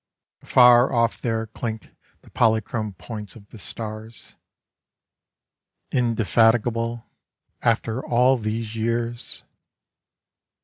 Afar 0.41 0.91
off 0.91 1.21
there 1.21 1.45
clink 1.45 1.91
the 2.21 2.31
polychrome 2.31 2.93
points 2.97 3.35
of 3.35 3.47
the 3.49 3.59
stars, 3.59 4.35
Indefatigable, 5.91 7.05
after 7.61 8.03
all 8.03 8.39
these 8.39 8.75
years! 8.75 9.43